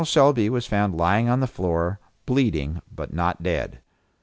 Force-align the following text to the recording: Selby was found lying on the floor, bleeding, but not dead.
Selby 0.03 0.49
was 0.49 0.65
found 0.65 0.97
lying 0.97 1.29
on 1.29 1.41
the 1.41 1.45
floor, 1.47 1.99
bleeding, 2.25 2.81
but 2.91 3.13
not 3.13 3.43
dead. 3.43 3.81